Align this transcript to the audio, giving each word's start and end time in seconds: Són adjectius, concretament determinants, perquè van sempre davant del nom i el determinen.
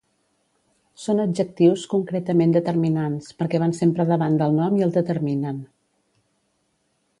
Són 1.01 1.19
adjectius, 1.25 1.83
concretament 1.91 2.55
determinants, 2.55 3.29
perquè 3.43 3.61
van 3.65 3.75
sempre 3.83 4.07
davant 4.13 4.41
del 4.43 4.59
nom 4.63 4.81
i 4.83 4.89
el 4.89 4.97
determinen. 4.99 5.63